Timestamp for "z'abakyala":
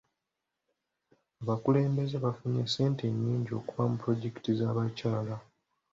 4.59-5.35